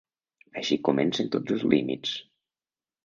Així 0.61 0.77
comencen 0.87 1.29
tots 1.37 1.57
els 1.57 1.67
límits. 1.75 2.17